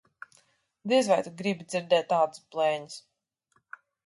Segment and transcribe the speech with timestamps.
[0.91, 2.97] Diez vai tu gribi dzirdēt tādas blēņas.